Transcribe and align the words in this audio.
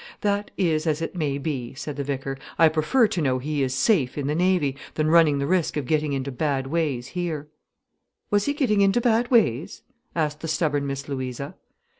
"That 0.21 0.49
is 0.57 0.87
as 0.87 0.99
it 1.03 1.13
may 1.15 1.37
be," 1.37 1.75
said 1.75 1.95
the 1.95 2.03
vicar. 2.03 2.39
"I 2.57 2.69
prefer 2.69 3.05
to 3.09 3.21
know 3.21 3.37
he 3.37 3.61
is 3.61 3.75
safe 3.75 4.17
in 4.17 4.25
the 4.25 4.33
Navy, 4.33 4.75
than 4.95 5.09
running 5.11 5.37
the 5.37 5.45
risk 5.45 5.77
of 5.77 5.85
getting 5.85 6.13
into 6.13 6.31
bad 6.31 6.65
ways 6.65 7.09
here." 7.09 7.49
"Was 8.31 8.45
he 8.45 8.53
getting 8.53 8.81
into 8.81 8.99
bad 8.99 9.29
ways?" 9.29 9.83
asked 10.15 10.39
the 10.39 10.47
stubborn 10.47 10.87
Miss 10.87 11.07
Louisa. 11.07 11.53